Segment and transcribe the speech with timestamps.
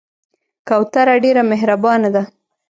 [0.67, 2.23] کوتره ډېر مهربانه ده.